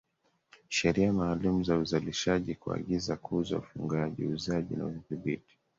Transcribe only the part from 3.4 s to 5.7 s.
ufungaji uuzaji na udhibiti